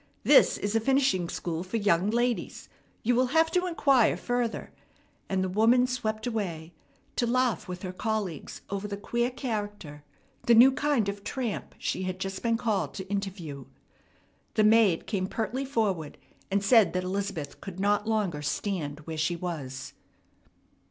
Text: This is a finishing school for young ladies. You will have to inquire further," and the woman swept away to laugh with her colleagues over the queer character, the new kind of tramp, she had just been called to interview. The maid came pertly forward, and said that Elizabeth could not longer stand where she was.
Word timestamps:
This 0.23 0.57
is 0.57 0.75
a 0.75 0.79
finishing 0.79 1.29
school 1.29 1.61
for 1.61 1.77
young 1.77 2.09
ladies. 2.09 2.69
You 3.03 3.13
will 3.13 3.27
have 3.37 3.51
to 3.51 3.67
inquire 3.67 4.17
further," 4.17 4.71
and 5.29 5.43
the 5.43 5.47
woman 5.47 5.85
swept 5.85 6.25
away 6.25 6.73
to 7.17 7.27
laugh 7.27 7.67
with 7.67 7.83
her 7.83 7.93
colleagues 7.93 8.61
over 8.71 8.87
the 8.87 8.97
queer 8.97 9.29
character, 9.29 10.03
the 10.47 10.55
new 10.55 10.71
kind 10.71 11.07
of 11.07 11.23
tramp, 11.23 11.75
she 11.77 12.01
had 12.01 12.17
just 12.19 12.41
been 12.41 12.57
called 12.57 12.95
to 12.95 13.07
interview. 13.11 13.65
The 14.55 14.63
maid 14.63 15.05
came 15.05 15.27
pertly 15.27 15.65
forward, 15.67 16.17
and 16.49 16.63
said 16.63 16.93
that 16.93 17.03
Elizabeth 17.03 17.61
could 17.61 17.79
not 17.79 18.07
longer 18.07 18.41
stand 18.41 19.01
where 19.01 19.19
she 19.19 19.35
was. 19.35 19.93